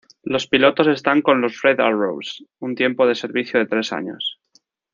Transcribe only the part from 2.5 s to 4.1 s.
un tiempo de servicio de tres